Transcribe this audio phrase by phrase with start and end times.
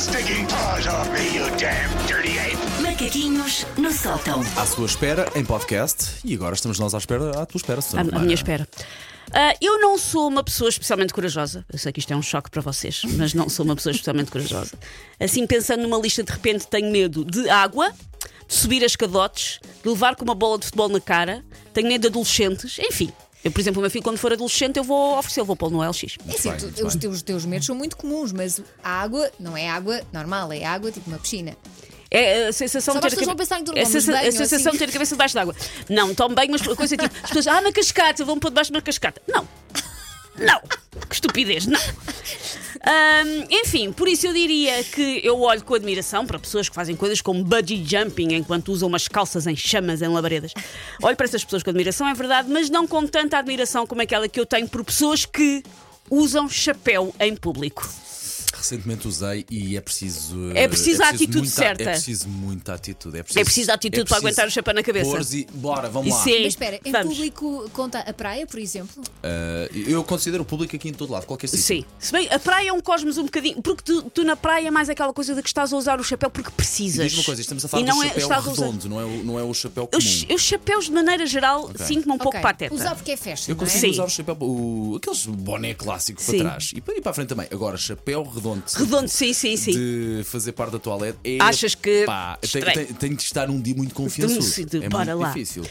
[0.00, 2.56] stinking paws off me, you damn dirty ape!
[2.82, 4.40] Macaquinhos no sótão.
[4.56, 6.12] À sua espera, em podcast.
[6.24, 8.66] E agora estamos nós à espera, à tua espera, à, Susana à minha espera.
[9.30, 11.66] Ah, eu não sou uma pessoa especialmente corajosa.
[11.70, 14.30] Eu sei que isto é um choque para vocês, mas não sou uma pessoa especialmente
[14.30, 14.72] corajosa.
[15.20, 17.92] Assim, pensando numa lista, de repente tenho medo de água,
[18.48, 22.00] de subir as cadotes, de levar com uma bola de futebol na cara, tenho medo
[22.00, 23.12] de adolescentes, enfim.
[23.42, 25.88] Eu, por exemplo, o meu filho, quando for adolescente, eu vou oferecer, vou pô-lo no
[25.88, 26.16] LX.
[26.28, 29.56] É assim, bem, tu- os, teus, teus medos são muito comuns, mas a água não
[29.56, 31.56] é água normal, é água tipo uma piscina.
[32.10, 34.12] É a sensação Só de as ter pessoas a vão pensar em tomar a sensa-
[34.12, 34.70] banho, a sensação assim.
[34.72, 35.54] de ter a cabeça debaixo d'água.
[35.88, 38.70] Não, tomo bem, mas a coisa tipo, as pessoas, ah, na cascata, vão pôr debaixo
[38.72, 39.22] de uma cascata.
[39.28, 39.48] Não.
[40.36, 40.60] Não.
[41.08, 41.80] Que estupidez, não.
[42.82, 46.96] Ahm, enfim, por isso eu diria que eu olho com admiração para pessoas que fazem
[46.96, 50.52] coisas como bungee jumping enquanto usam umas calças em chamas em labaredas.
[51.02, 54.28] Olho para essas pessoas com admiração, é verdade, mas não com tanta admiração como aquela
[54.28, 55.62] que eu tenho por pessoas que
[56.10, 57.86] usam chapéu em público.
[58.60, 60.50] Recentemente usei e é preciso.
[60.54, 61.82] É preciso a atitude muita- certa.
[61.82, 63.18] É preciso muita atitude.
[63.18, 65.34] É preciso, É preciso atitude para aguentar o chapéu na cabeça.
[65.36, 66.20] E, bora, vamos lá.
[66.28, 67.14] É- Mas espera, em Vamos.
[67.14, 69.02] público conta a praia, por exemplo?
[69.22, 71.64] Ah, eu considero o público aqui em todo lado, qualquer sítio.
[71.64, 71.84] Sim.
[71.98, 73.62] Se bem, a praia é um cosmos um bocadinho.
[73.62, 76.04] Porque tu, tu na praia é mais aquela coisa de que estás a usar o
[76.04, 77.04] chapéu porque E precisas.
[77.10, 79.00] diz uma coisa, estamos a falar E do é- chapéu estás a usar- redondo, não
[79.00, 79.98] é, o, não é o chapéu comum.
[80.04, 82.40] Os, os chapéus, de maneira geral, sinto-me um pouco Ok.
[82.40, 82.74] pateta.
[82.74, 83.66] Usar porque é fashion, Eu não é?
[83.66, 83.90] consigo Sim.
[83.92, 86.38] usar o chapéu, o, aqueles boné clássico Sim.
[86.38, 87.46] para trás e para ir para a frente também.
[87.50, 89.72] Agora, chapéu redondo, Redondo, sim, sim, sim.
[89.72, 91.38] de fazer parte da toalete é.
[91.40, 94.42] Achas que- Pá, tem- tem de estar um dia muito confiançudo.
[94.42, 95.28] Sim, É bora muito lá.
[95.28, 95.64] difícil.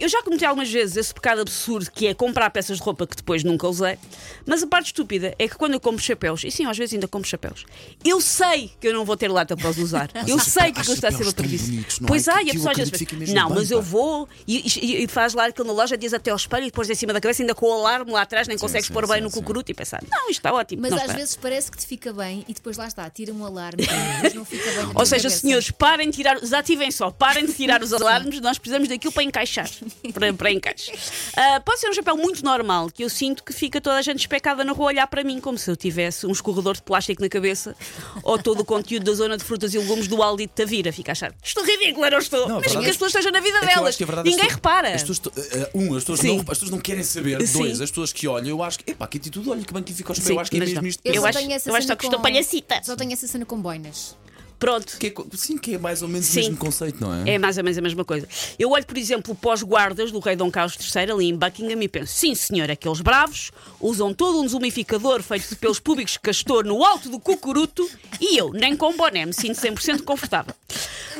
[0.00, 3.16] Eu já cometi algumas vezes esse pecado absurdo que é comprar peças de roupa que
[3.16, 3.98] depois nunca usei.
[4.46, 7.08] Mas a parte estúpida é que quando eu compro chapéus, e sim, às vezes ainda
[7.08, 7.64] compro chapéus,
[8.04, 10.10] eu sei que eu não vou ter lata para os usar.
[10.26, 11.70] Eu sei que aquilo está a ser uma preguiça.
[11.70, 12.08] não é?
[12.08, 15.06] Pois há, e a pessoa às vezes não, mas eu pá." vou e, e- e
[15.08, 17.42] faz lá aquilo na loja, diz até ao espelho e depois em cima da cabeça,
[17.42, 19.36] ainda com o alarme lá atrás, nem consegues sim, pôr bem sim, no sim.
[19.38, 20.82] cucuruto e pensar, não, isto está ótimo.
[20.82, 23.84] Mas às vezes parece que te fica bem e depois lá está, tira um alarme,
[24.22, 24.90] mas não fica bem.
[24.94, 25.40] Ou seja, cabeça.
[25.40, 29.22] senhores, parem de tirar, desativem só, parem de tirar os alarmes, nós precisamos daquilo para
[29.22, 29.68] encaixar.
[30.12, 30.92] Para, para encaixe.
[31.36, 34.20] Ah, pode ser um chapéu muito normal, que eu sinto que fica toda a gente
[34.20, 37.22] especada na rua a olhar para mim, como se eu tivesse um escorredor de plástico
[37.22, 37.74] na cabeça
[38.22, 40.92] ou todo o conteúdo da zona de frutas e legumes do Aldi de Tavira.
[40.92, 42.48] Fica a achar, estou ridícula, não estou.
[42.48, 43.96] Não, Mas verdade que é- as pessoas estejam na vida É delas.
[43.96, 44.94] verdade Ninguém as pessoas- repara.
[44.94, 45.20] As pessoas,
[45.52, 46.28] eh, um, as pessoas, Sim.
[46.28, 47.46] não, as pessoas não querem saber.
[47.46, 47.58] Sim.
[47.58, 49.92] Dois, as pessoas que olham, eu acho que, epá, que atitude, olha que bem que
[49.94, 50.34] fica o chapéu.
[50.34, 50.86] Eu acho que é mesmo não.
[50.88, 51.00] isto.
[51.04, 52.80] Eu, Eu acho- tenho essa eu acho cena que estou com- palhacita.
[52.82, 54.16] Só tenho essa cena com boinas.
[54.56, 54.96] Pronto.
[54.98, 56.38] Que é sim, que é mais ou menos Sim.
[56.38, 57.32] o mesmo conceito, não é?
[57.34, 58.26] É mais ou menos a mesma coisa.
[58.58, 61.82] Eu olho, por exemplo, para os guardas do rei Dom Carlos III ali em Buckingham
[61.82, 63.50] e penso: sim, senhor, aqueles bravos
[63.80, 67.86] usam todo um desumificador feito de pelos públicos de castor no alto do cucuruto
[68.20, 70.54] e eu, nem com boné, me sinto 100% confortável.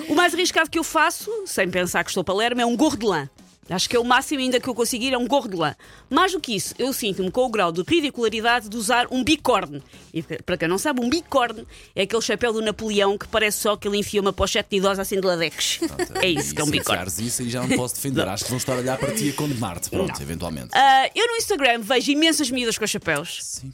[0.08, 3.04] O mais arriscado que eu faço, sem pensar que estou palermo, é um gorro de
[3.04, 3.28] lã.
[3.68, 5.74] Acho que é o máximo ainda que eu conseguir é um gorro de lã.
[6.10, 9.82] Mais do que isso, eu sinto-me com o grau de ridicularidade de usar um bicorne.
[10.12, 11.66] E para quem não sabe, um bicorne
[11.96, 15.00] é aquele chapéu do Napoleão que parece só que ele enfia uma pochete de idosa
[15.02, 15.80] assim de ladex.
[16.16, 17.00] É isso que é um Se bicorne.
[17.02, 18.28] enfiares isso aí já não posso defender.
[18.28, 19.88] Acho que vão estar a olhar para ti a condenar-te.
[19.88, 20.68] Pronto, eventualmente.
[20.72, 23.38] Ah, eu no Instagram vejo imensas miúdas com chapéus.
[23.42, 23.72] Sim,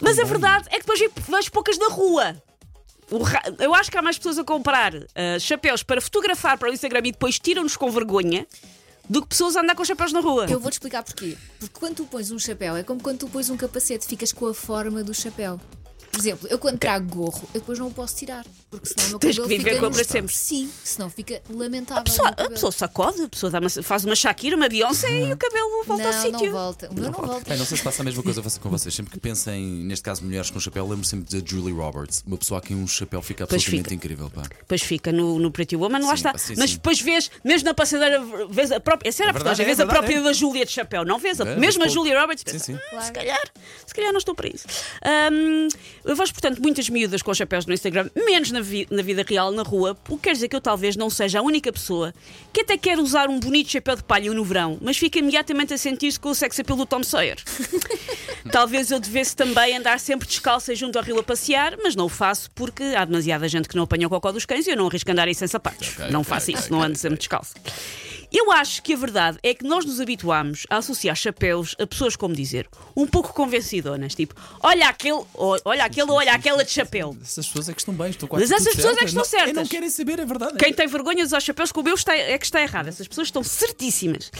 [0.00, 0.30] Mas a bem.
[0.30, 2.36] verdade é que depois vejo poucas na rua.
[3.58, 7.00] Eu acho que há mais pessoas a comprar ah, chapéus para fotografar para o Instagram
[7.06, 8.46] e depois tiram-nos com vergonha
[9.08, 10.46] do que pessoas a andar com chapéus na rua.
[10.48, 11.36] Eu vou-te explicar porquê.
[11.58, 14.46] Porque quando tu pões um chapéu, é como quando tu pões um capacete, ficas com
[14.46, 15.60] a forma do chapéu.
[16.12, 18.44] Por exemplo, eu quando trago gorro, eu depois não o posso tirar.
[18.70, 20.34] Porque senão o meu Tens cabelo que fica para sempre.
[20.34, 22.00] Sim, senão fica lamentável.
[22.02, 25.32] A pessoa, a pessoa sacode, a pessoa dá uma- faz uma Shakira, uma Beyoncé e
[25.32, 26.46] o cabelo volta ao não, sítio.
[26.46, 26.90] não volta.
[26.90, 27.48] O meu não volta.
[27.48, 28.94] Bem, não sei se passa a mesma coisa com vocês.
[28.94, 32.22] Sempre que pensem, neste caso, mulheres com chapéu, lembro sempre da Julie Roberts.
[32.26, 33.94] Uma pessoa a quem um chapéu fica Pois absolutamente fica.
[33.94, 34.30] incrível.
[34.30, 34.42] Pá.
[34.42, 36.32] Depois fica no, no Pretty Woman, lá Sim, está.
[36.32, 36.76] pá, sim, Mas sim.
[36.76, 39.08] depois vês, mesmo na passadeira, vês a própria.
[39.08, 40.22] Essa era a verdade, personagem, é vês a verdade, própria é.
[40.22, 41.40] da Julia de chapéu, não vês?
[41.40, 42.78] A, É, mesmo a Julia Roberts, sim, pensa, sim.
[42.96, 43.42] "Ah, se calhar,
[43.86, 44.66] se calhar não estou para isso.
[45.32, 45.68] Hum,
[46.04, 49.52] eu vejo, portanto, muitas miúdas com chapéus no Instagram, menos na, vi- na vida real,
[49.52, 52.12] na rua, o que quer dizer que eu talvez não seja a única pessoa
[52.52, 55.78] que até quer usar um bonito chapéu de palha no verão, mas fica imediatamente a
[55.78, 57.36] sentir-se com o sex appeal do Tom Sawyer.
[58.50, 62.08] Talvez eu devesse também andar sempre descalça junto ao rio a passear, mas não o
[62.08, 64.86] faço porque há demasiada gente que não apanha o cocó dos cães e eu não
[64.88, 65.90] arrisco andar aí sem sapatos.
[65.96, 67.54] Ok, não ok, faço ok, isso, não ando sempre descalço.
[68.32, 72.16] Eu acho que a verdade é que nós nos habituámos a associar chapéus a pessoas,
[72.16, 77.14] como dizer, um pouco convencidonas, tipo, olha aquele, olha aquele, olha aquela de chapéu.
[77.20, 79.26] Essas pessoas é que estão bem, estão quase Mas essas pessoas é que certas.
[79.26, 79.62] estão não, certas.
[79.64, 80.56] Não querem saber, é verdade.
[80.56, 82.88] Quem tem vergonha de usar chapéus como eu está, é que está errado.
[82.88, 84.30] Essas pessoas estão certíssimas.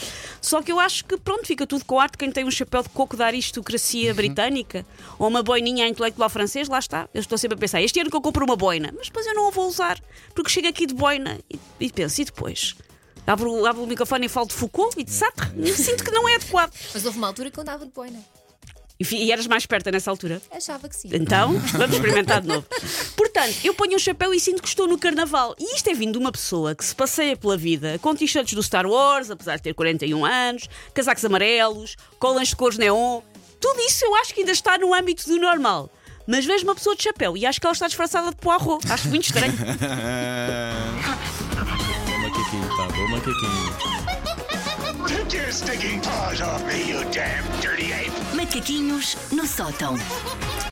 [0.41, 2.17] Só que eu acho que pronto, fica tudo com a arte.
[2.17, 4.87] Quem tem um chapéu de coco da aristocracia britânica
[5.19, 7.09] ou uma boininha intelectual francês, lá está.
[7.13, 9.35] Eu estou sempre a pensar, este ano que eu compro uma boina, mas depois eu
[9.35, 10.01] não a vou usar,
[10.35, 12.75] porque chego aqui de boina e, e penso, e depois?
[13.27, 16.29] Abro, abro o microfone e falo de Foucault e de Sartre e sinto que não
[16.29, 16.73] é adequado.
[16.93, 18.19] Mas houve uma altura que eu andava de boina.
[18.99, 20.41] E E eras mais esperta nessa altura?
[20.51, 21.09] Achava que sim.
[21.13, 22.67] Então, vamos experimentar de novo.
[23.17, 25.55] Portanto, eu ponho um chapéu e sinto que estou no carnaval.
[25.59, 28.63] E isto é vindo de uma pessoa que se passeia pela vida com t-shirts do
[28.63, 33.23] Star Wars, apesar de ter 41 anos, casacos amarelos, colãs de cores neon.
[33.61, 35.89] Tudo isso eu acho que ainda está no âmbito do normal.
[36.27, 38.85] Mas vejo uma pessoa de chapéu e acho que ela está disfarçada de poirot.
[38.91, 39.53] Acho muito estranho.
[47.61, 48.37] dirty ape!
[48.37, 49.97] Macaquinhos no sótão.